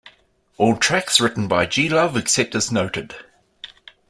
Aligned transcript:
All 0.57 0.77
tracks 0.77 1.19
written 1.21 1.47
by 1.47 1.67
G. 1.67 1.87
Love 1.87 2.17
except 2.17 2.55
as 2.55 2.71
noted. 2.71 3.13